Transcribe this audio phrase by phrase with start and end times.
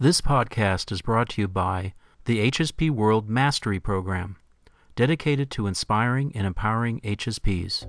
[0.00, 1.92] This podcast is brought to you by
[2.24, 4.36] the HSP World Mastery Program,
[4.94, 7.84] dedicated to inspiring and empowering HSPs.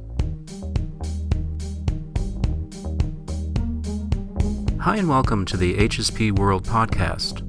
[4.80, 7.44] Hi, and welcome to the HSP World Podcast.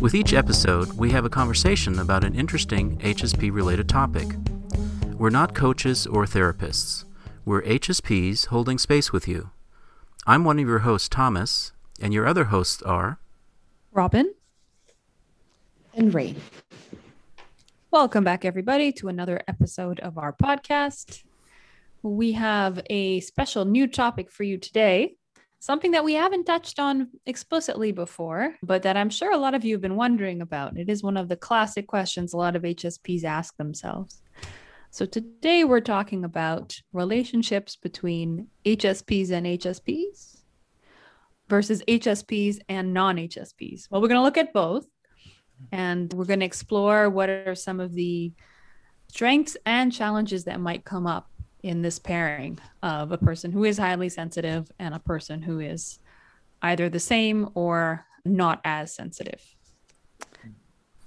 [0.00, 4.26] With each episode, we have a conversation about an interesting HSP related topic.
[5.12, 7.04] We're not coaches or therapists,
[7.44, 9.50] we're HSPs holding space with you.
[10.26, 11.70] I'm one of your hosts, Thomas,
[12.00, 13.20] and your other hosts are
[13.96, 14.30] Robin
[15.94, 16.36] and Ray.
[17.90, 21.24] Welcome back, everybody, to another episode of our podcast.
[22.02, 25.16] We have a special new topic for you today,
[25.60, 29.64] something that we haven't touched on explicitly before, but that I'm sure a lot of
[29.64, 30.76] you have been wondering about.
[30.76, 34.20] It is one of the classic questions a lot of HSPs ask themselves.
[34.90, 40.35] So today we're talking about relationships between HSPs and HSPs
[41.48, 43.90] versus HSPs and non HSPs.
[43.90, 44.86] Well, we're going to look at both
[45.72, 48.32] and we're going to explore what are some of the
[49.08, 51.30] strengths and challenges that might come up
[51.62, 55.98] in this pairing of a person who is highly sensitive and a person who is
[56.62, 59.42] either the same or not as sensitive.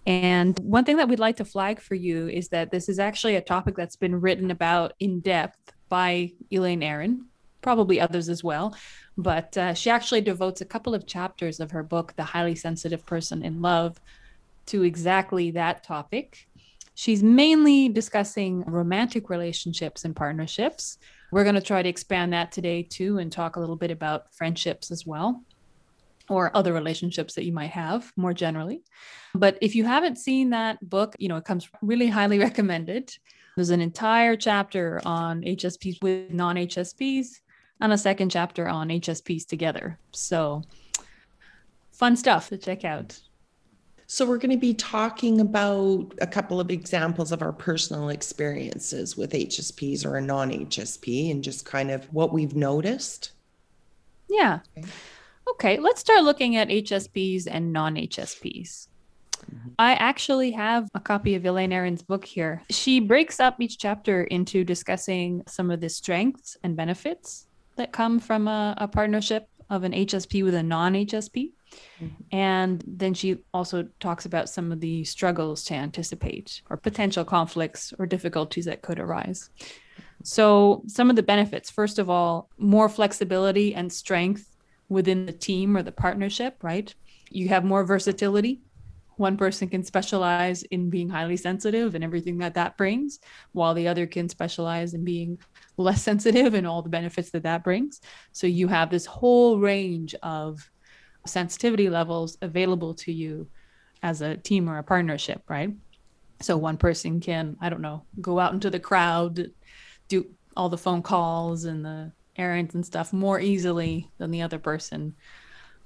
[0.06, 3.36] And one thing that we'd like to flag for you is that this is actually
[3.36, 7.28] a topic that's been written about in depth by Elaine Aron,
[7.62, 8.76] probably others as well.
[9.18, 13.06] But uh, she actually devotes a couple of chapters of her book, The Highly Sensitive
[13.06, 14.00] Person in Love,
[14.68, 16.48] to exactly that topic.
[16.96, 20.98] She's mainly discussing romantic relationships and partnerships.
[21.32, 24.34] We're going to try to expand that today too and talk a little bit about
[24.34, 25.44] friendships as well
[26.30, 28.84] or other relationships that you might have more generally.
[29.34, 33.12] But if you haven't seen that book, you know, it comes really highly recommended.
[33.56, 37.40] There's an entire chapter on HSPs with non HSPs
[37.80, 40.00] and a second chapter on HSPs together.
[40.12, 40.64] So
[41.92, 43.20] fun stuff to check out.
[44.12, 49.16] So, we're going to be talking about a couple of examples of our personal experiences
[49.16, 53.34] with HSPs or a non HSP and just kind of what we've noticed.
[54.28, 54.62] Yeah.
[54.76, 54.88] Okay.
[55.52, 58.88] Okay, let's start looking at HSPs and non HSPs.
[59.46, 59.70] Mm-hmm.
[59.78, 62.62] I actually have a copy of Elaine Aron's book here.
[62.70, 67.48] She breaks up each chapter into discussing some of the strengths and benefits
[67.80, 71.52] that come from a, a partnership of an HSP with a non HSP.
[72.02, 72.08] Mm-hmm.
[72.32, 77.94] And then she also talks about some of the struggles to anticipate or potential conflicts
[78.00, 79.50] or difficulties that could arise.
[80.24, 84.58] So, some of the benefits first of all, more flexibility and strength
[84.90, 86.94] within the team or the partnership, right?
[87.30, 88.62] You have more versatility.
[89.20, 93.20] One person can specialize in being highly sensitive and everything that that brings,
[93.52, 95.40] while the other can specialize in being
[95.76, 98.00] less sensitive and all the benefits that that brings.
[98.32, 100.72] So you have this whole range of
[101.28, 103.50] sensitivity levels available to you
[104.02, 105.76] as a team or a partnership, right?
[106.42, 109.52] So one person can, I don't know, go out into the crowd,
[110.08, 114.60] do all the phone calls and the errands and stuff more easily than the other
[114.60, 115.16] person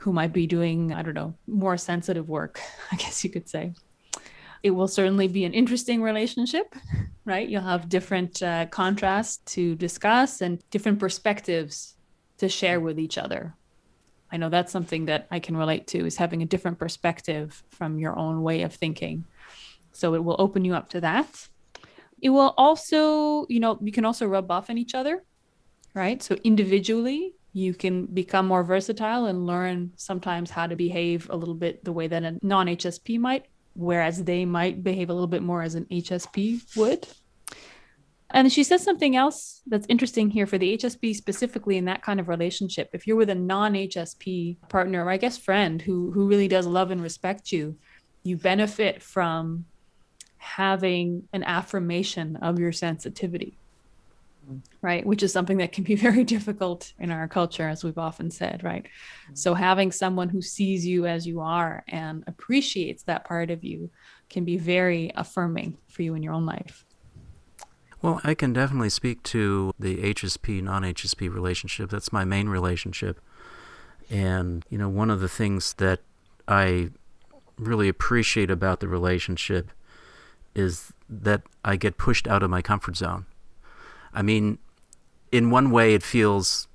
[0.04, 2.60] who might be doing, I don't know, more sensitive work,
[2.92, 3.74] I guess you could say.
[4.62, 6.76] It will certainly be an interesting relationship,
[7.26, 7.48] right?
[7.48, 11.96] You'll have different uh, contrasts to discuss and different perspectives
[12.38, 13.56] to share with each other.
[14.32, 17.98] I know that's something that I can relate to is having a different perspective from
[17.98, 19.26] your own way of thinking.
[19.92, 21.48] So it will open you up to that.
[22.22, 25.24] It will also, you know, you can also rub off on each other
[25.94, 26.22] right?
[26.22, 31.54] So individually, you can become more versatile and learn sometimes how to behave a little
[31.54, 35.44] bit the way that a non HSP might, whereas they might behave a little bit
[35.44, 37.08] more as an HSP would.
[38.32, 42.20] And she says something else that's interesting here for the HSP specifically in that kind
[42.20, 42.90] of relationship.
[42.92, 46.66] If you're with a non HSP partner, or I guess friend who who really does
[46.66, 47.78] love and respect you,
[48.24, 49.66] you benefit from
[50.38, 53.58] having an affirmation of your sensitivity
[54.82, 55.06] right?
[55.06, 58.64] Which is something that can be very difficult in our culture as we've often said
[58.64, 58.84] right?
[58.84, 59.36] Mm-hmm.
[59.36, 63.90] so having someone who sees you as you are and appreciates that part of you
[64.30, 66.86] can be very affirming for you in your own life.
[68.02, 71.90] Well i can definitely speak to the hsp non-hsp relationship.
[71.90, 73.20] That's my main relationship.
[74.10, 76.02] And you know one of the things that
[76.48, 76.90] i
[77.58, 79.72] really appreciate about the relationship
[80.56, 83.26] is that i get pushed out of my comfort zone
[84.14, 84.60] I mean,
[85.32, 86.68] in one way, it feels,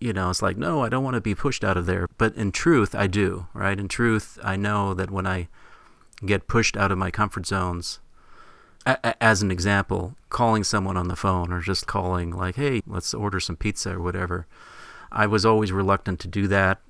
[0.00, 2.08] you know, it's like, no, I don't want to be pushed out of there.
[2.18, 3.78] But in truth, I do, right?
[3.78, 5.48] In truth, I know that when I
[6.24, 8.00] get pushed out of my comfort zones,
[9.20, 13.40] as an example, calling someone on the phone or just calling, like, hey, let's order
[13.40, 14.46] some pizza or whatever,
[15.10, 16.80] I was always reluctant to do that.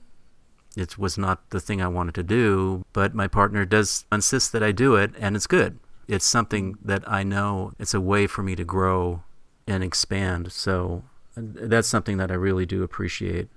[0.76, 4.62] It was not the thing I wanted to do, but my partner does insist that
[4.62, 5.78] I do it, and it's good.
[6.06, 9.22] It's something that I know it's a way for me to grow
[9.66, 10.52] and expand.
[10.52, 11.02] So
[11.36, 13.48] that's something that I really do appreciate.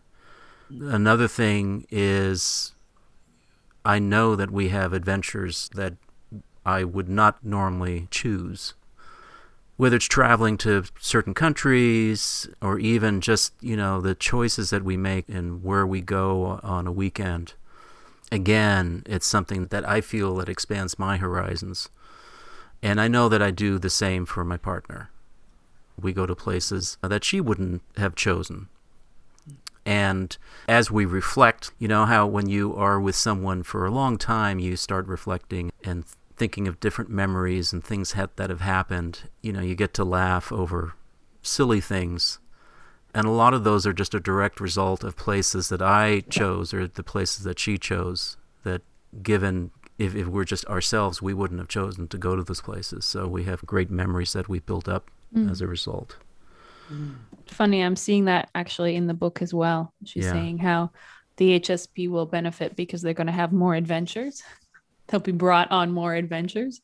[0.69, 2.73] Another thing is
[3.83, 5.93] I know that we have adventures that
[6.65, 8.73] I would not normally choose.
[9.77, 14.97] Whether it's traveling to certain countries or even just, you know, the choices that we
[14.97, 17.53] make and where we go on a weekend.
[18.31, 21.89] Again, it's something that I feel that expands my horizons.
[22.83, 25.09] And I know that I do the same for my partner.
[26.01, 28.67] We go to places uh, that she wouldn't have chosen.
[29.85, 30.37] And
[30.67, 34.59] as we reflect, you know how when you are with someone for a long time,
[34.59, 36.05] you start reflecting and
[36.37, 39.29] thinking of different memories and things ha- that have happened.
[39.41, 40.93] You know, you get to laugh over
[41.41, 42.39] silly things.
[43.13, 46.73] And a lot of those are just a direct result of places that I chose
[46.73, 48.83] or the places that she chose that
[49.23, 53.05] given if, if we're just ourselves, we wouldn't have chosen to go to those places.
[53.05, 55.49] So we have great memories that we built up mm.
[55.49, 56.17] as a result.
[57.47, 59.93] Funny, I'm seeing that actually in the book as well.
[60.05, 60.33] She's yeah.
[60.33, 60.91] saying how
[61.37, 64.43] the HSP will benefit because they're going to have more adventures.
[65.07, 66.81] They'll be brought on more adventures.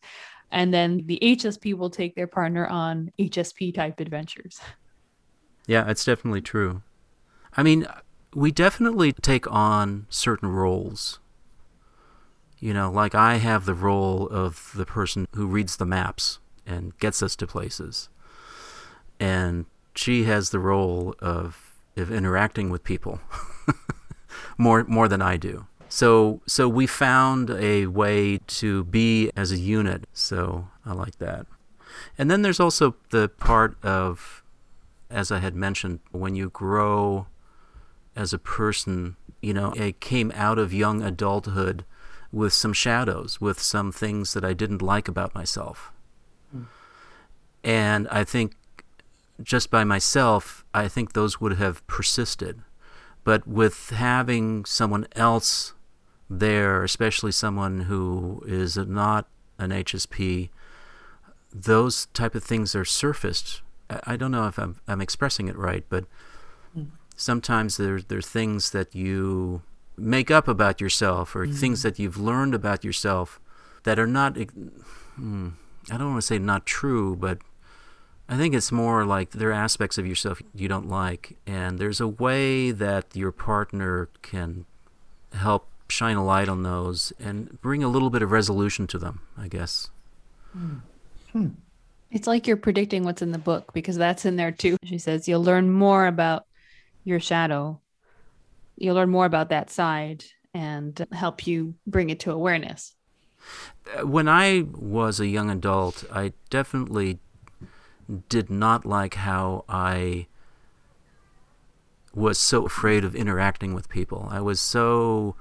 [0.51, 4.59] And then the HSP will take their partner on HSP type adventures.
[5.68, 6.81] Yeah, it's definitely true.
[7.57, 7.88] I mean,
[8.33, 11.19] we definitely take on certain roles.
[12.59, 16.98] You know, like I have the role of the person who reads the maps and
[17.00, 18.09] gets us to places.
[19.19, 19.65] And
[19.95, 23.21] she has the role of of interacting with people
[24.57, 25.67] more more than I do.
[25.89, 30.06] So so we found a way to be as a unit.
[30.13, 31.45] So I like that.
[32.17, 34.44] And then there's also the part of
[35.09, 37.27] as I had mentioned when you grow
[38.15, 41.85] as a person, you know, I came out of young adulthood
[42.31, 45.91] with some shadows, with some things that I didn't like about myself.
[46.56, 46.65] Mm.
[47.63, 48.56] And I think
[49.42, 52.62] just by myself, I think those would have persisted.
[53.24, 55.74] But with having someone else
[56.30, 59.28] there, especially someone who is not
[59.58, 60.50] an HSP,
[61.54, 63.62] those type of things are surfaced.
[63.90, 66.06] I don't know if I'm, I'm expressing it right, but
[66.78, 66.88] mm.
[67.16, 69.62] sometimes there, there are things that you
[69.98, 71.58] make up about yourself or mm.
[71.58, 73.40] things that you've learned about yourself
[73.84, 74.38] that are not,
[75.16, 75.50] hmm,
[75.92, 77.40] I don't want to say not true, but
[78.27, 82.01] I think it's more like there are aspects of yourself you don't like, and there's
[82.01, 84.66] a way that your partner can
[85.33, 89.22] help shine a light on those and bring a little bit of resolution to them,
[89.38, 89.89] I guess.
[90.54, 90.77] Hmm.
[91.31, 91.48] hmm.
[92.12, 94.77] It's like you're predicting what's in the book because that's in there too.
[94.83, 96.45] She says you'll learn more about
[97.04, 97.80] your shadow,
[98.77, 100.24] you'll learn more about that side
[100.54, 102.95] and help you bring it to awareness.
[104.01, 107.19] When I was a young adult, I definitely
[108.30, 110.28] did not like how I
[112.13, 114.28] was so afraid of interacting with people.
[114.31, 115.36] I was so,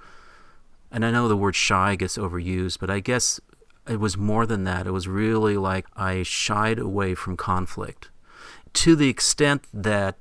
[0.90, 3.40] and I know the word shy gets overused, but I guess
[3.88, 4.86] it was more than that.
[4.86, 8.10] It was really like I shied away from conflict
[8.74, 10.18] to the extent that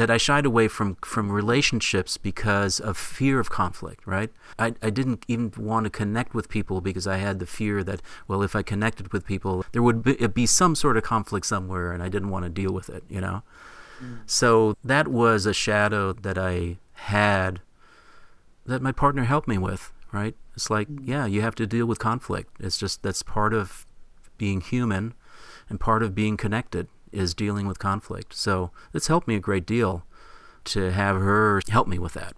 [0.00, 4.30] that I shied away from from relationships because of fear of conflict, right?
[4.58, 8.00] I, I didn't even want to connect with people because I had the fear that,
[8.26, 11.92] well, if I connected with people, there would be, be some sort of conflict somewhere
[11.92, 13.42] and I didn't want to deal with it, you know?
[14.02, 14.20] Mm.
[14.24, 17.60] So that was a shadow that I had
[18.64, 20.34] that my partner helped me with, right?
[20.54, 21.06] It's like, mm.
[21.06, 22.56] yeah, you have to deal with conflict.
[22.58, 23.84] It's just that's part of
[24.38, 25.12] being human
[25.68, 28.34] and part of being connected is dealing with conflict.
[28.34, 30.04] So it's helped me a great deal
[30.64, 32.34] to have her help me with that.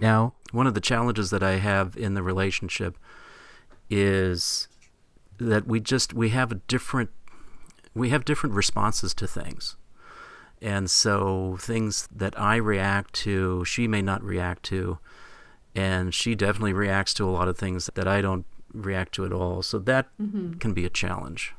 [0.00, 2.96] Now, one of the challenges that I have in the relationship
[3.90, 4.68] is
[5.38, 7.10] that we just we have a different
[7.94, 9.76] we have different responses to things.
[10.62, 14.98] And so things that I react to, she may not react to,
[15.74, 19.32] and she definitely reacts to a lot of things that I don't react to at
[19.32, 19.62] all.
[19.62, 20.54] So that mm-hmm.
[20.54, 21.54] can be a challenge.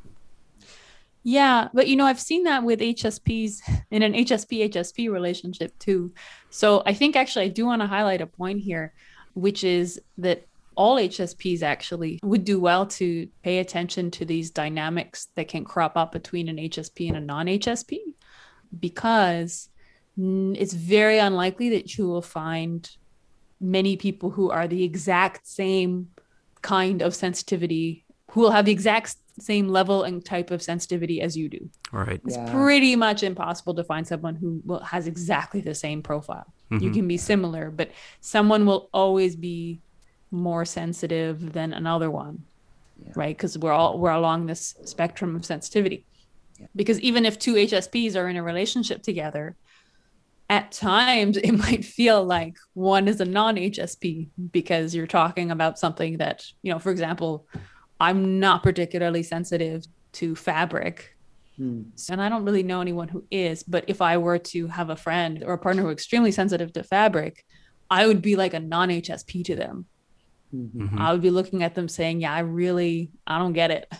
[1.24, 3.62] Yeah, but you know, I've seen that with HSPs
[3.92, 6.13] in an HSP HSP relationship too.
[6.50, 8.94] So I think actually I do want to highlight a point here,
[9.34, 15.28] which is that all HSPs actually would do well to pay attention to these dynamics
[15.36, 18.00] that can crop up between an HSP and a non HSP
[18.80, 19.70] because
[20.18, 22.90] it's very unlikely that you will find
[23.60, 26.10] many people who are the exact same
[26.62, 31.36] kind of sensitivity who will have the exact same level and type of sensitivity as
[31.36, 31.69] you do.
[31.91, 32.21] Right.
[32.25, 32.51] It's Yeah.
[32.51, 36.53] pretty much impossible to find someone who will, has exactly the same profile.
[36.69, 36.93] You Mhm.
[36.93, 39.81] can be similar, but someone will always be
[40.31, 42.43] more sensitive than another one,
[43.05, 43.12] Yeah.
[43.15, 43.36] right?
[43.38, 46.05] Because we're all we're along this spectrum of sensitivity.
[46.60, 46.67] Yeah.
[46.75, 49.57] Because even if two HSPs are in a relationship together,
[50.50, 56.17] at times it might feel like one is a non-HSP because you're talking about something
[56.17, 57.45] that, you know, for example,
[58.01, 61.15] I'm not particularly sensitive to fabric
[61.58, 61.84] Hmm.
[62.10, 64.96] and I don't really know anyone who is, but if I were to have a
[64.96, 67.46] friend or a partner who's extremely sensitive to fabric,
[67.89, 69.86] I would be like a non HSP to them.
[70.53, 70.72] Mhm.
[70.89, 71.00] Mhm.
[71.00, 73.91] I would be looking at them saying, Yeah, I really, I don't get it.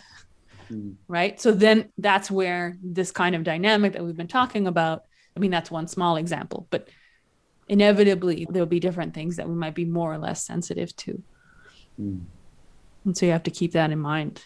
[0.70, 0.94] Mm.
[1.06, 1.38] Right.
[1.40, 5.04] So then that's where this kind of dynamic that we've been talking about,
[5.36, 6.88] I mean, that's one small example, but
[7.68, 11.22] inevitably there'll be different things that we might be more or less sensitive to.
[12.00, 12.22] Mm.
[13.04, 14.42] And so you have to keep that in mind.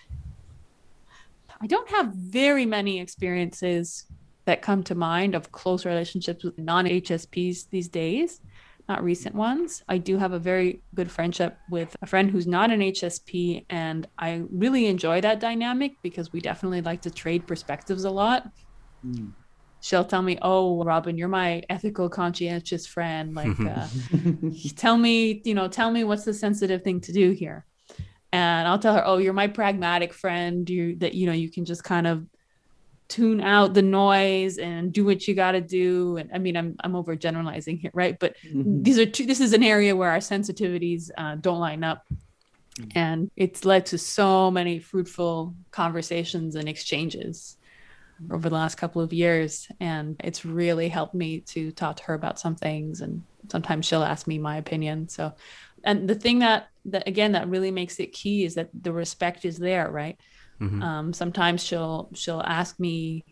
[1.61, 4.07] I don't have very many experiences
[4.45, 8.41] that come to mind of close relationships with non HSPs these days,
[8.89, 9.83] not recent ones.
[9.89, 14.07] I do have a very good friendship with a friend who's not an HSP, and
[14.19, 18.51] I really enjoy that dynamic because we definitely like to trade perspectives a lot.
[19.05, 19.33] Mm.
[19.81, 23.35] She'll tell me, "Oh, Robin, you're my ethical, conscientious friend.
[23.35, 23.87] Like, uh,
[24.77, 27.67] tell me, you know, tell me what's the sensitive thing to do here.
[28.37, 30.69] And I'll tell her, oh, you're my pragmatic friend.
[30.69, 32.27] You that you know you can just kind of
[33.09, 36.19] tune out the noise and do what you got to do.
[36.19, 38.17] And I mean, I'm I'm overgeneralizing here, right?
[38.19, 38.85] But Mhm.
[38.85, 39.25] these are two.
[39.25, 42.03] This is an area where our sensitivities uh, don't line up,
[42.95, 47.57] and it's led to so many fruitful conversations and exchanges
[48.31, 52.15] over the last couple of years and it's really helped me to talk to her
[52.15, 55.33] about some things and sometimes she'll ask me my opinion so
[55.87, 59.45] and the thing that that again that really makes it key is that the respect
[59.45, 60.19] is there right
[60.61, 60.83] Mhm.
[60.83, 63.23] um, sometimes she'll she'll ask me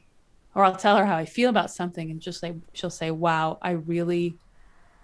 [0.54, 3.58] or i'll tell her how i feel about something and just like she'll say wow
[3.62, 4.36] i really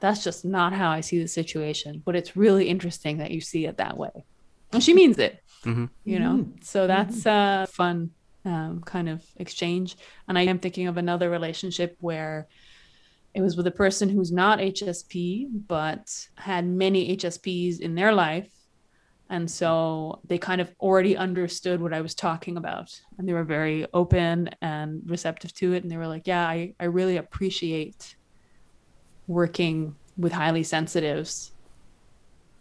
[0.00, 3.62] that's just not how i see the situation but it's really interesting that you see
[3.66, 4.10] it that way
[4.72, 5.88] and she means it Mhm.
[6.04, 6.64] you know Mhm.
[6.64, 8.10] so that's a fun
[8.44, 9.96] um, kind of exchange
[10.28, 12.48] and i am thinking of another relationship where
[13.34, 18.50] it was with a person who's not hsp but had many hsps in their life.
[19.32, 23.00] And so they kind of already understood what i was talking about.
[23.16, 25.82] And they were very open and receptive to it.
[25.82, 28.16] And they were like yeah i, I really appreciate
[29.26, 31.52] working with highly sensitives.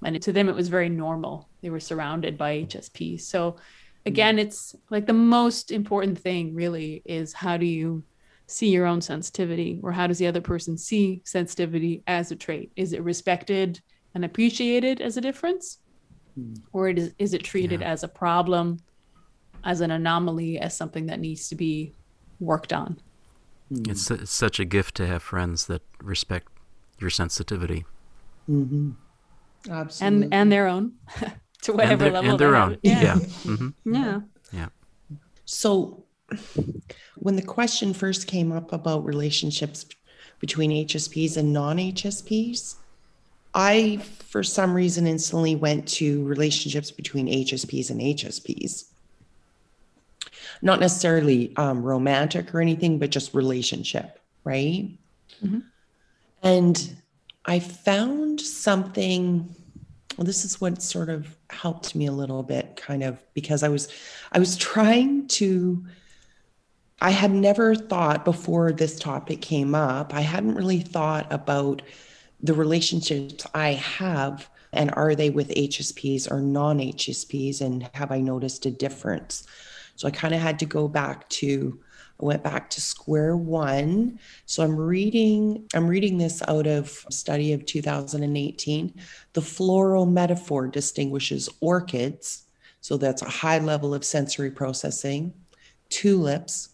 [0.03, 1.49] And to them it was very normal.
[1.61, 3.57] They were surrounded by hsp so
[4.05, 4.39] again hmm.
[4.39, 8.03] it's like the most important thing really is how do you
[8.49, 12.71] see your own sensitivity or how does the other person see sensitivity as a trait
[12.75, 13.79] is it respected
[14.15, 15.77] and appreciated as a difference
[16.35, 16.53] Hmm.
[16.73, 17.91] or it is, is it treated Yeah.
[17.91, 18.77] as a problem
[19.63, 21.93] as an anomaly as something that needs to be
[22.39, 22.99] worked on
[23.71, 23.87] Mm.
[23.91, 26.47] It's, it's such a gift to have friends that respect
[26.99, 27.85] your sensitivity.
[28.49, 28.95] Mhm.
[29.69, 30.23] Absolutely.
[30.25, 30.93] and and their own
[31.61, 32.71] to whatever and their, level and their own.
[32.73, 32.79] it.
[32.81, 33.15] yeah Yeah.
[33.43, 33.73] Mhm.
[34.51, 34.69] yeah
[35.45, 36.03] So,
[37.15, 39.85] when the question first came up about relationships
[40.39, 42.75] between HSPs and non HSPs,
[43.53, 48.85] I, for some reason, instantly went to relationships between HSPs and HSPs.
[50.61, 54.89] Not necessarily um, romantic or anything, but just relationship, right?
[55.43, 55.63] Mhm.
[56.43, 56.95] And
[57.45, 59.55] I found something.
[60.17, 63.69] Well, this is what sort of helped me a little bit, kind of, because I
[63.69, 63.87] was,
[64.31, 65.85] I was trying to.
[67.01, 70.13] I had never thought before this topic came up.
[70.13, 71.81] I hadn't really thought about
[72.41, 78.19] the relationships I have and are they with HSPs or non HSPs and have I
[78.19, 79.47] noticed a difference?
[79.95, 81.79] So I kind of had to go back to
[82.21, 84.19] I went back to square one.
[84.45, 88.93] So I'm reading I'm reading this out of study of 2018.
[89.33, 92.43] The floral metaphor distinguishes orchids,
[92.81, 95.33] so that's a high level of sensory processing,
[95.89, 96.69] tulips,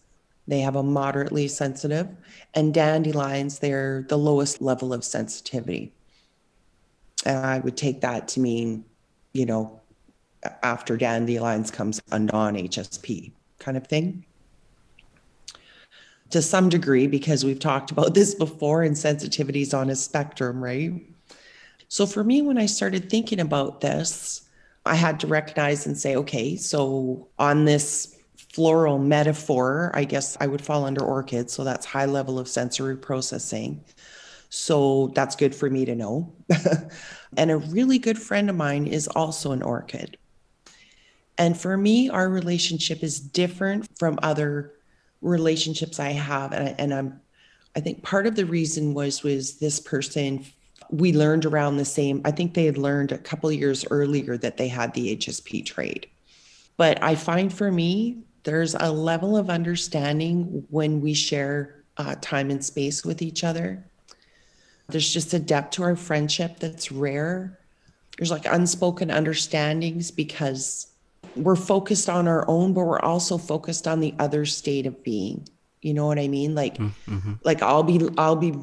[0.48, 2.08] they have a moderately sensitive,
[2.54, 5.92] and dandelions, they're the lowest level of sensitivity.
[7.24, 8.84] And I would take that to mean,
[9.32, 9.80] you know,
[10.62, 14.24] after dandelions comes a non HSP kind of thing.
[16.30, 20.92] To some degree, because we've talked about this before, and sensitivities on a spectrum, right?
[21.88, 24.42] So for me, when I started thinking about this,
[24.84, 28.15] I had to recognize and say, okay, so on this
[28.56, 31.52] floral metaphor, I guess I would fall under orchids.
[31.52, 33.84] So that's high level of sensory processing.
[34.48, 36.32] So that's good for me to know.
[37.36, 40.16] and a really good friend of mine is also an orchid.
[41.36, 44.72] And for me, our relationship is different from other
[45.20, 46.54] relationships I have.
[46.54, 47.20] And, I, and I'm,
[47.76, 50.46] I think part of the reason was, was this person,
[50.88, 54.56] we learned around the same, I think they had learned a couple years earlier that
[54.56, 56.06] they had the HSP trait.
[56.78, 62.48] But I find for me, there's a level of understanding when we share uh, time
[62.48, 63.84] and space with each other.
[64.88, 67.58] There's just a depth to our friendship that's rare.
[68.16, 70.86] There's like unspoken understandings because
[71.34, 75.48] we're focused on our own, but we're also focused on the other state of being.
[75.82, 76.54] You know what I mean?
[76.54, 77.32] Like, mm-hmm.
[77.42, 78.54] like I'll be, I'll be,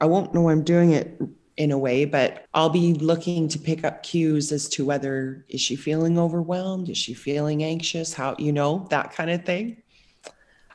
[0.00, 1.20] I won't know I'm doing it
[1.56, 5.60] in a way, but I'll be looking to pick up cues as to whether is
[5.60, 6.88] she feeling overwhelmed?
[6.88, 8.12] Is she feeling anxious?
[8.12, 9.82] How, you know, that kind of thing.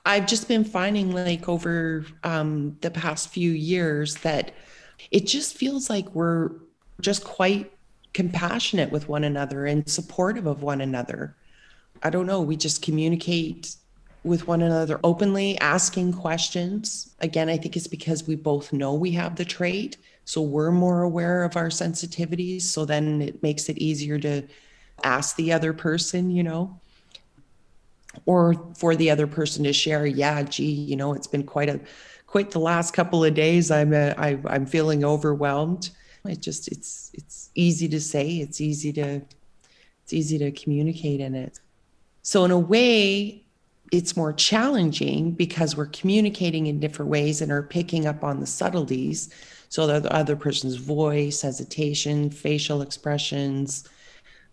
[0.06, 4.54] I've just been finding like over um, the past few years that
[5.12, 6.52] it just feels like we're
[7.02, 7.72] just quite
[8.14, 11.36] compassionate with one another and supportive of one another.
[12.02, 13.76] I don't know, we just communicate
[14.24, 17.16] with one another openly, asking questions.
[17.20, 19.98] Again, I think it's because we both know we have the trait.
[20.26, 22.64] So we're more aware of our sensitivities.
[22.64, 24.44] So then it makes it easier to
[25.04, 26.80] ask the other person, you know,
[28.26, 31.80] or for the other person to share, yeah, gee, you know, it's been quite a,
[32.28, 33.72] quite the last couple of days.
[33.72, 35.92] I'm, uh, I, I'm feeling overwhelmed.
[36.26, 39.22] It just, it's, it's easy to say, it's easy to,
[40.04, 41.60] it's easy to communicate in it.
[42.22, 43.46] So in a way,
[43.91, 48.46] it's more challenging because we're communicating in different ways and are picking up on the
[48.46, 49.29] subtleties.
[49.69, 53.88] So the other person's voice, hesitation, facial expressions,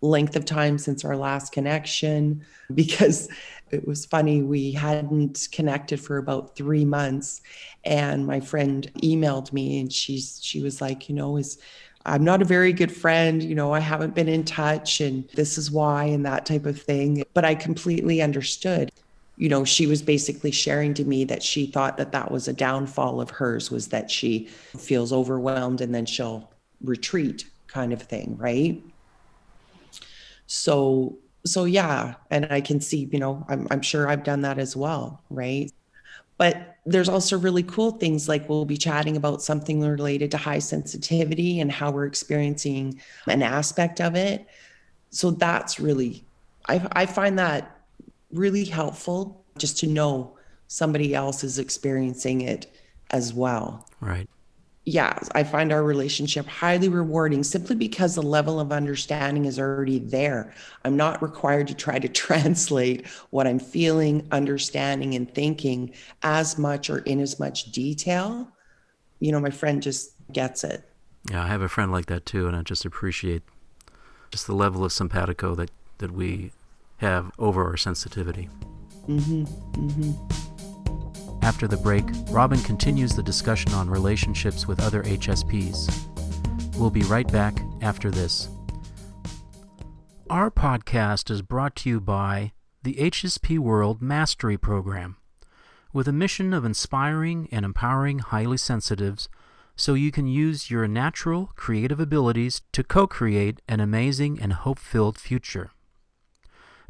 [0.01, 2.45] length of time since our last connection.
[2.75, 3.29] Because
[3.71, 7.41] it was funny, we hadn't connected for about three months,
[7.85, 11.59] and my friend emailed me, and she's she was like, you know, is
[12.05, 13.41] I'm not a very good friend.
[13.41, 16.81] You know, I haven't been in touch, and this is why, and that type of
[16.81, 17.23] thing.
[17.33, 18.91] But I completely understood
[19.37, 22.53] you know she was basically sharing to me that she thought that that was a
[22.53, 26.51] downfall of hers was that she feels overwhelmed and then she'll
[26.81, 28.81] retreat kind of thing right?
[30.47, 34.57] So so yeah and i can see you know i'm, I'm sure i've done that
[34.59, 35.71] as well right?
[36.37, 40.59] But there's also really cool things like we'll be chatting about something related to high
[40.59, 44.45] sensitivity and how we're experiencing an aspect of it.
[45.09, 46.23] So that's really
[46.67, 47.76] i, I find that
[48.31, 50.37] really helpful just to know
[50.67, 52.71] somebody else is experiencing it
[53.11, 53.87] as well.
[54.01, 54.27] Right.
[54.85, 59.99] Yeah, I find our relationship highly rewarding simply because the level of understanding is already
[59.99, 60.53] there.
[60.85, 66.89] I'm not required to try to translate what I'm feeling, understanding, and thinking as much
[66.89, 68.49] or in as much detail.
[69.19, 70.89] You know, my friend just gets it.
[71.29, 73.43] Yeah, I have a friend like that too, and I just appreciate
[74.31, 76.51] just the level of simpatico that, that we
[76.97, 78.49] have over our sensitivity.
[79.07, 79.43] Mm-hmm.
[79.43, 81.43] Mm-hmm.
[81.43, 85.89] After the break, Robin continues the discussion on relationships with other HSPs.
[86.75, 88.49] We'll be right back after this.
[90.29, 92.51] Our podcast is brought to you by
[92.83, 95.15] the HSP World Mastery Program,
[95.93, 99.29] with a mission of inspiring and empowering highly sensitives
[99.77, 104.79] so you can use your natural creative abilities to co create an amazing and hope
[104.79, 105.71] filled future.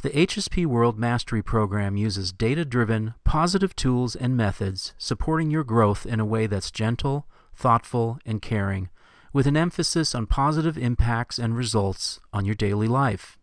[0.03, 6.05] The HSP World Mastery Program uses data driven, positive tools and methods supporting your growth
[6.05, 8.89] in a way that's gentle, thoughtful, and caring,
[9.33, 13.39] with an emphasis on positive impacts and results on your daily life.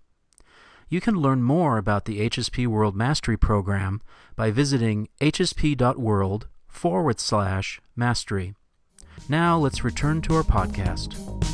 [0.88, 4.00] You can learn more about the HSP World Mastery Program
[4.36, 8.54] by visiting hsp.world forward slash mastery.
[9.28, 11.53] Now let's return to our podcast.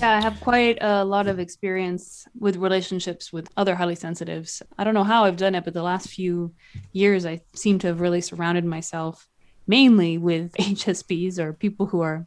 [0.00, 4.62] Yeah, I have quite a lot of experience with relationships with other highly sensitives.
[4.76, 6.52] I don't know how I've done it, but the last few
[6.92, 9.28] years, I seem to have really surrounded myself
[9.66, 12.26] mainly with HSPs or people who are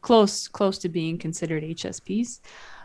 [0.00, 2.40] close close to being considered HSPs.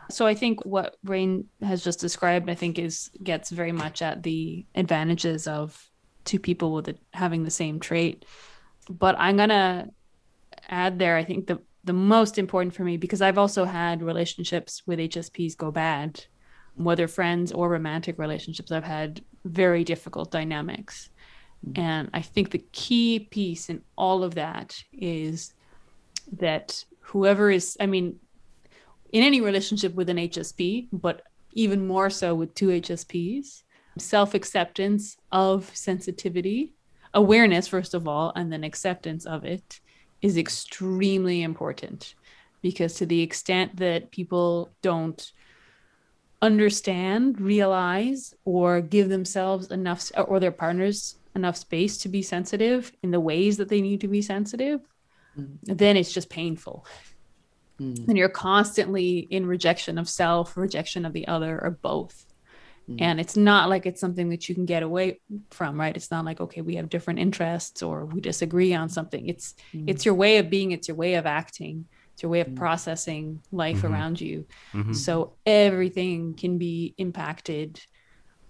[0.09, 4.23] So I think what Rain has just described, I think, is gets very much at
[4.23, 5.89] the advantages of
[6.25, 8.25] two people with it having the same trait.
[8.89, 9.89] But I'm gonna
[10.69, 14.83] add there, I think the the most important for me because I've also had relationships
[14.85, 16.25] with HSPs go bad,
[16.75, 18.71] whether friends or romantic relationships.
[18.71, 21.09] I've had very difficult dynamics.
[21.67, 21.81] Mm-hmm.
[21.81, 25.53] And I think the key piece in all of that is
[26.39, 28.19] that whoever is, I mean,
[29.11, 33.63] in any relationship with an HSP, but even more so with two HSPs,
[33.97, 36.73] self acceptance of sensitivity,
[37.13, 39.79] awareness, first of all, and then acceptance of it
[40.23, 42.15] is extremely important
[42.63, 45.31] because to the extent that people don't
[46.41, 53.11] understand, realize, or give themselves enough or their partners enough space to be sensitive in
[53.11, 54.79] the ways that they need to be sensitive,
[55.37, 55.57] mm.
[55.63, 56.85] then it's just painful.
[57.79, 58.07] Mm.
[58.07, 62.25] And you're constantly in rejection of self, rejection of the other, or both.
[62.89, 63.01] Mm.
[63.01, 65.19] And it's not like it's something that you can get away
[65.51, 65.95] from, right?
[65.95, 69.27] It's not like, okay, we have different interests or we disagree on something.
[69.27, 69.85] It's mm.
[69.87, 72.55] it's your way of being, it's your way of acting, it's your way of mm.
[72.55, 73.93] processing life mm-hmm.
[73.93, 74.45] around you.
[74.73, 74.93] Mm-hmm.
[74.93, 77.79] So everything can be impacted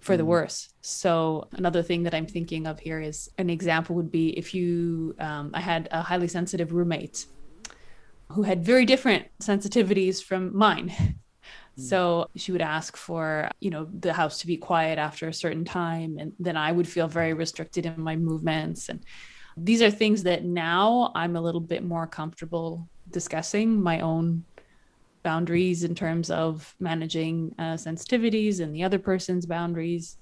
[0.00, 0.68] for the worse.
[0.82, 5.14] So another thing that I'm thinking of here is an example would be if you,
[5.18, 7.24] um, I had a highly sensitive roommate
[8.30, 10.92] who had very different sensitivities from mine.
[11.78, 11.82] Mm.
[11.82, 15.64] So she would ask for, you know, the house to be quiet after a certain
[15.64, 16.18] time.
[16.18, 18.88] And then I would feel very restricted in my movements.
[18.88, 19.04] And
[19.56, 24.44] these are things that now I'm a little bit more comfortable discussing my own
[25.24, 30.16] boundaries in terms of managing uh, sensitivities and the other person's boundaries.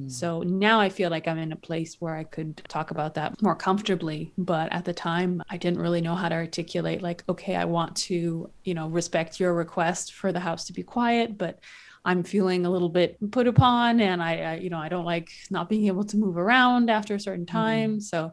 [0.00, 0.10] Mm.
[0.10, 3.40] So now I feel like I'm in a place where I could talk about that
[3.40, 4.32] more comfortably.
[4.36, 7.94] But at the time, I didn't really know how to articulate, like, okay, I want
[8.08, 11.60] to, you know, respect your request for the house to be quiet, but
[12.04, 15.30] I'm feeling a little bit put upon and I, I you know, I don't like
[15.50, 17.52] not being able to move around after a certain hmm.
[17.52, 17.98] time.
[17.98, 18.02] Mm.
[18.02, 18.32] So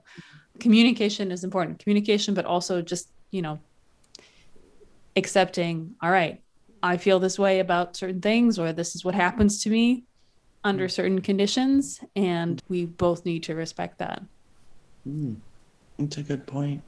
[0.59, 1.79] communication is important.
[1.79, 3.59] Communication, but also just, you know,
[5.15, 6.41] accepting, all right,
[6.81, 10.03] I feel this way about certain things, or this is what happens to me
[10.63, 10.91] under mm.
[10.91, 12.01] certain conditions.
[12.15, 14.21] And we both need to respect that.
[15.07, 15.37] Mm,
[15.97, 16.81] that's a good point.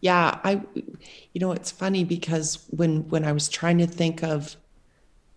[0.00, 0.62] Yeah, I,
[1.32, 4.56] you know, it's funny because when when I was trying to think of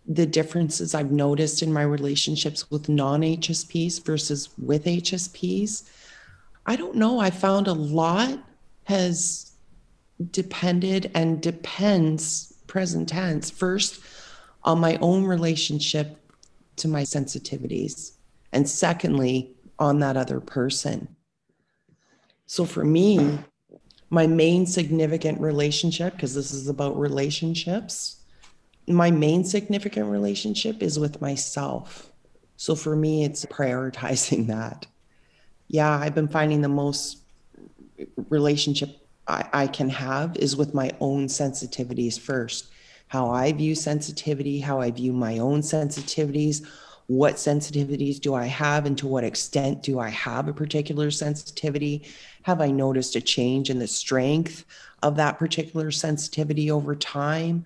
[0.07, 5.89] the differences I've noticed in my relationships with non-HSPs versus with HSPs,
[6.65, 7.19] I don't know.
[7.19, 8.39] I found a lot
[8.85, 9.52] has
[10.31, 14.01] depended and depends, present tense, first
[14.63, 16.17] on my own relationship
[16.77, 18.13] to my sensitivities,
[18.51, 21.07] and secondly, on that other person.
[22.45, 23.39] So for me,
[24.09, 28.17] my main significant relationship, because this is about relationships,
[28.87, 32.11] my main significant relationship is with myself.
[32.57, 34.85] So for me, it's prioritizing that.
[35.67, 37.17] Yeah, I've been finding the most
[38.29, 42.71] relationship I, I can have is with my own sensitivities first.
[43.07, 46.65] How I view sensitivity, how I view my own sensitivities,
[47.07, 52.07] what sensitivities do I have, and to what extent do I have a particular sensitivity?
[52.43, 54.65] Have I noticed a change in the strength
[55.03, 57.65] of that particular sensitivity over time?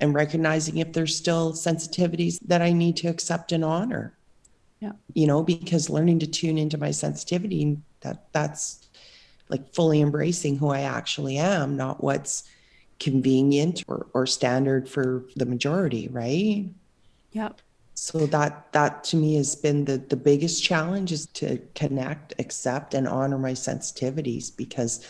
[0.00, 4.14] And recognizing if there's still sensitivities that I need to accept and honor.
[4.80, 4.92] Yeah.
[5.14, 8.88] You know, because learning to tune into my sensitivity, that that's
[9.52, 12.44] like fully embracing who I actually am, not what's
[12.98, 16.70] convenient or, or standard for the majority, right?
[17.32, 17.60] Yep.
[17.94, 22.94] So that that to me has been the the biggest challenge is to connect, accept,
[22.94, 25.06] and honor my sensitivities because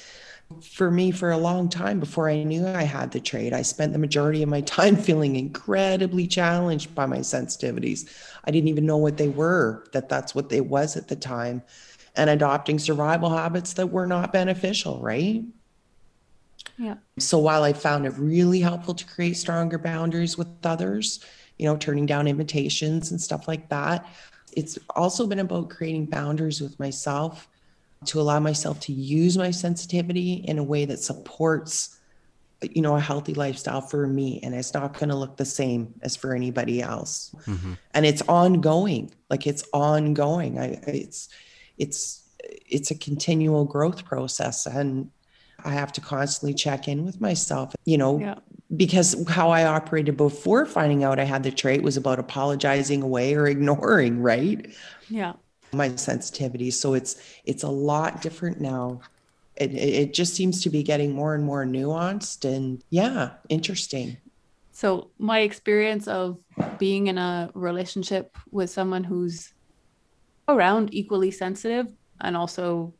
[0.60, 3.92] for me for a long time before I knew I had the trait, I spent
[3.92, 8.10] the majority of my time feeling incredibly challenged by my sensitivities.
[8.44, 11.62] I didn't even know what they were, that that's what they was at the time
[12.16, 15.42] and adopting survival habits that were not beneficial, right?
[16.78, 16.96] Yeah.
[17.18, 21.24] So while I found it really helpful to create stronger boundaries with others,
[21.58, 24.06] you know, turning down invitations and stuff like that,
[24.56, 27.48] it's also been about creating boundaries with myself
[28.06, 31.98] to allow myself to use my sensitivity in a way that supports
[32.70, 35.92] you know a healthy lifestyle for me and it's not going to look the same
[36.02, 37.72] as for anybody else mm-hmm.
[37.94, 41.28] and it's ongoing like it's ongoing i it's
[41.78, 45.10] it's it's a continual growth process and
[45.64, 48.34] I have to constantly check in with myself, you know, yeah.
[48.76, 53.34] because how I operated before finding out I had the trait was about apologizing away
[53.34, 54.66] or ignoring, right?
[55.08, 55.34] Yeah.
[55.72, 56.70] My sensitivity.
[56.70, 59.00] So it's it's a lot different now.
[59.56, 64.16] It, it just seems to be getting more and more nuanced and yeah, interesting.
[64.72, 66.38] So my experience of
[66.78, 69.51] being in a relationship with someone who's
[70.48, 71.86] around equally sensitive
[72.20, 72.94] and also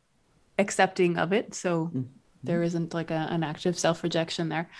[0.58, 1.54] accepting of it.
[1.54, 2.02] So mm-hmm.
[2.42, 4.70] there isn't like a, an active self rejection there.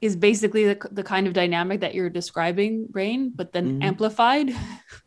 [0.00, 3.82] Is basically the, the kind of dynamic that you're describing, Rain, but then mm-hmm.
[3.82, 4.54] amplified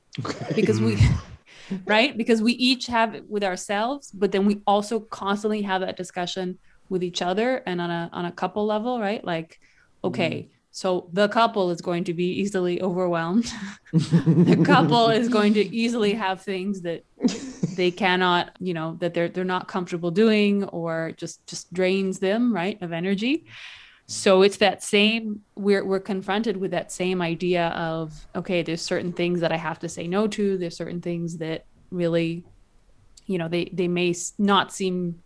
[0.55, 0.97] because we,
[1.85, 2.17] right?
[2.17, 6.59] Because we each have it with ourselves, but then we also constantly have that discussion
[6.89, 9.23] with each other and on a on a couple level, right?
[9.23, 9.61] Like,
[10.03, 10.53] okay, mm-hmm.
[10.71, 13.51] So the couple is going to be easily overwhelmed.
[13.93, 17.03] the couple is going to easily have things that
[17.75, 22.53] they cannot, you know, that they're they're not comfortable doing or just just drains them,
[22.53, 23.45] right, of energy.
[24.07, 29.13] so it's that same we're we're confronted with that same idea of okay there's certain
[29.13, 32.43] things that i have to say no to there's certain things that really
[33.25, 35.21] you know they they may not seem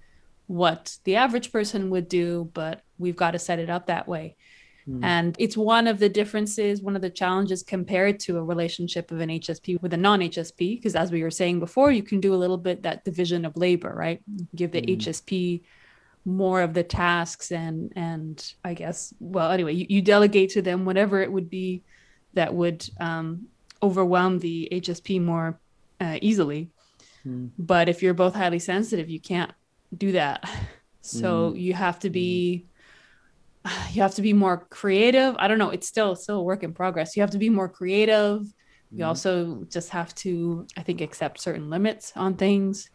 [0.47, 4.35] what the average person would do but we've got to set it up that way
[4.89, 5.03] mm.
[5.03, 9.19] and it's one of the differences one of the challenges compared to a relationship of
[9.19, 12.35] an hsp with a non-hsp because as we were saying before you can do a
[12.35, 14.21] little bit that division of labor right
[14.55, 14.97] give the mm.
[14.97, 15.61] hsp
[16.25, 20.85] more of the tasks and and i guess well anyway you, you delegate to them
[20.85, 21.83] whatever it would be
[22.33, 23.47] that would um,
[23.83, 25.59] overwhelm the hsp more
[26.01, 26.69] uh, easily
[27.25, 27.49] mm.
[27.57, 29.51] but if you're both highly sensitive you can't
[29.95, 30.49] do that
[31.01, 31.61] so mm.
[31.61, 32.74] you have to be mm.
[33.91, 35.35] you have to be more creative.
[35.39, 35.69] I don't know.
[35.69, 37.15] It's still still a work in progress.
[37.15, 38.41] You have to be more creative.
[38.91, 39.03] You hmm.
[39.03, 42.89] also just have to i think accept certain limits on things.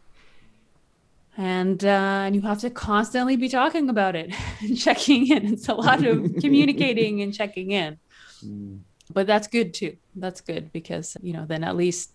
[1.37, 5.53] And uh, and you have to constantly be talking about it and checking in.
[5.53, 7.97] It's a lot of communicating and checking in.
[8.43, 8.79] Mm.
[9.13, 9.97] but that's good too.
[10.15, 12.11] That's good because you know then at least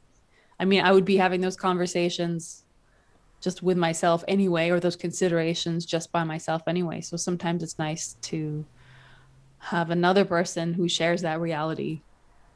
[0.59, 2.65] i mean i would be having those conversations
[3.40, 8.16] just with myself anyway or those considerations just by myself anyway so sometimes it's nice
[8.22, 8.64] to
[9.59, 12.01] have another person who shares that reality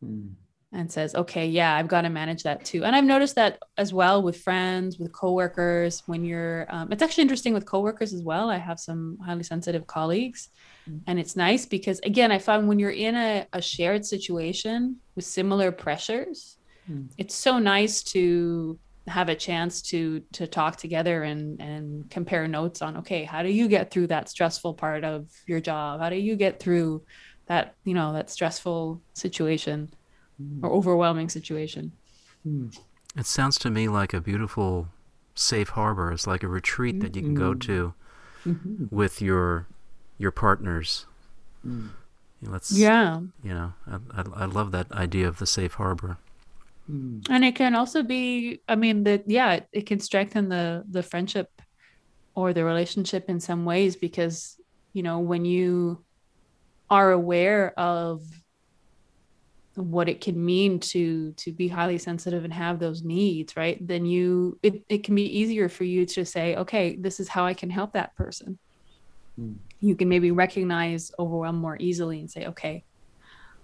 [0.05, 0.31] mm
[0.73, 2.85] and says, okay, yeah, I've got to manage that too.
[2.85, 7.23] And I've noticed that as well with friends, with coworkers, when you're, um, it's actually
[7.23, 8.49] interesting with coworkers as well.
[8.51, 10.51] I have some highly sensitive colleagues
[10.89, 10.99] mm-hmm.
[11.09, 15.25] and it's nice because again, I find when you're in a, a shared situation with
[15.25, 17.07] similar pressures, mm-hmm.
[17.19, 18.79] it's so nice to
[19.11, 23.51] have a chance to to talk together and and compare notes on okay how do
[23.51, 27.03] you get through that stressful part of your job how do you get through
[27.47, 29.93] that you know that stressful situation
[30.63, 31.93] or overwhelming situation.
[33.17, 34.89] It sounds to me like a beautiful
[35.35, 36.13] safe harbor.
[36.13, 37.03] It's like a retreat mm-hmm.
[37.03, 37.95] that you can go to
[38.47, 38.87] mm-hmm.
[38.91, 39.67] with your
[40.19, 41.07] your partners.
[41.67, 41.91] Mm.
[42.43, 43.21] Let's yeah.
[43.43, 46.19] You know, I, I, I love that idea of the safe harbor.
[46.91, 47.27] Mm.
[47.31, 51.03] And it can also be, I mean, the yeah, it, it can strengthen the the
[51.03, 51.49] friendship
[52.35, 54.59] or the relationship in some ways because
[54.93, 56.03] you know when you
[56.89, 58.23] are aware of
[59.75, 64.05] what it can mean to to be highly sensitive and have those needs right then
[64.05, 67.55] you it, it can be easier for you to say okay this is how i
[67.55, 68.59] can help that person
[69.41, 69.55] mm.
[69.81, 72.85] you can maybe recognize overwhelm more easily and say okay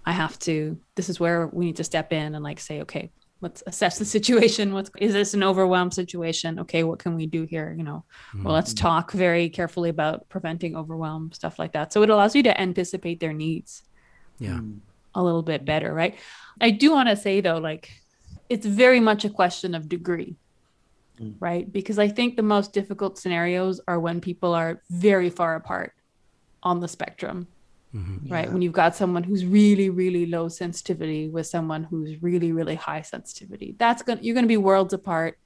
[0.04, 3.10] i have to this is where we need to step in and like say okay
[3.40, 7.42] let's assess the situation what's is this an overwhelmed situation okay what can we do
[7.42, 8.42] here you know mm.
[8.42, 8.78] well let's hmm.
[8.78, 13.20] talk very carefully about preventing overwhelm stuff like that so it allows you to anticipate
[13.20, 13.82] their needs
[14.38, 14.60] yeah
[15.16, 16.14] a little bit better, right?
[16.60, 17.90] I do want to say though, like
[18.48, 20.36] it's very much a question of degree,
[21.20, 21.34] mm.
[21.40, 21.70] right?
[21.70, 25.94] Because I think the most difficult scenarios are when people are very far apart
[26.62, 27.48] on the spectrum,
[27.96, 28.32] mm-hmm.
[28.32, 28.46] right?
[28.46, 28.52] Yeah.
[28.52, 33.02] When you've got someone who's really, really low sensitivity with someone who's really, really high
[33.02, 33.74] sensitivity.
[33.78, 35.38] That's gonna you're gonna be worlds apart.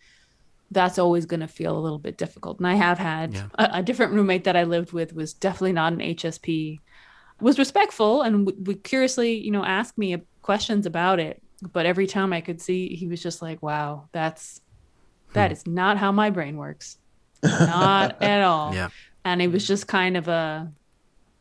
[0.71, 2.59] That's always going to feel a little bit difficult.
[2.59, 3.49] And I have had yeah.
[3.59, 6.79] a, a different roommate that I lived with was definitely not an HSP
[7.41, 11.43] was respectful and would, would curiously, you know, ask me questions about it.
[11.73, 14.61] But every time I could see, he was just like, "Wow, that's
[15.35, 15.53] that hmm.
[15.53, 16.97] is not how my brain works,
[17.43, 18.89] not at all." Yeah.
[19.25, 20.73] And it was just kind of a,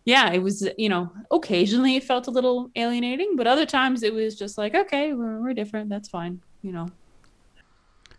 [0.06, 4.14] yeah, it was, you know, occasionally it felt a little alienating, but other times it
[4.14, 5.90] was just like, okay, we're, we're different.
[5.90, 6.88] That's fine, you know.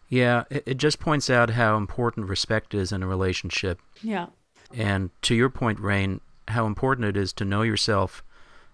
[0.09, 3.81] Yeah, it, it just points out how important respect is in a relationship.
[4.03, 4.27] Yeah.
[4.75, 8.23] And to your point, Rain, how important it is to know yourself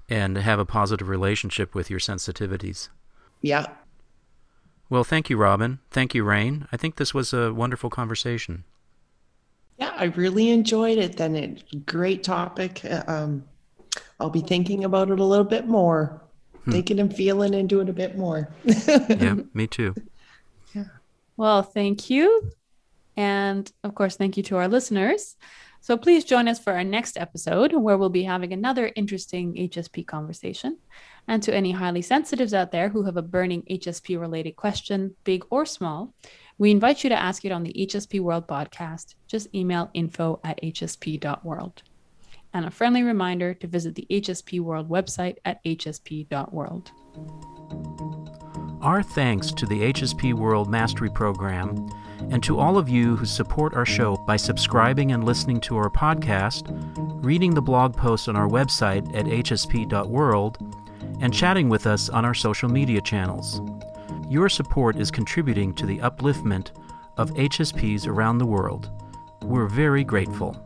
[0.08, 2.88] and have a positive relationship with your sensitivities.
[3.42, 3.66] Yeah.
[4.88, 5.80] Well, thank you, Robin.
[5.90, 6.68] Thank you, Rain.
[6.70, 8.64] I think this was a wonderful conversation.
[9.78, 11.16] Yeah, I really enjoyed it.
[11.16, 12.80] Then it great topic.
[13.06, 13.44] Um,
[14.18, 16.22] I'll be thinking about it a little bit more,
[16.64, 16.72] hmm.
[16.72, 18.48] thinking and feeling into it a bit more.
[18.64, 19.94] yeah, me too.
[20.74, 20.84] Yeah.
[21.36, 22.50] Well, thank you,
[23.16, 25.36] and of course, thank you to our listeners.
[25.86, 30.04] So please join us for our next episode where we'll be having another interesting HSP
[30.04, 30.78] conversation.
[31.28, 35.44] And to any highly sensitives out there who have a burning HSP related question, big
[35.48, 36.12] or small,
[36.58, 39.14] we invite you to ask it on the HSP World podcast.
[39.26, 41.82] Just email info at hsp.world.
[42.54, 46.90] And a friendly reminder to visit the HSP World website at hsp.world.
[48.80, 51.88] Our thanks to the HSP World Mastery Program
[52.30, 55.90] and to all of you who support our show by subscribing and listening to our
[55.90, 56.66] podcast,
[57.22, 60.58] reading the blog posts on our website at hsp.world,
[61.20, 63.60] and chatting with us on our social media channels.
[64.28, 66.72] Your support is contributing to the upliftment
[67.16, 68.90] of HSPs around the world.
[69.42, 70.56] We're very grateful.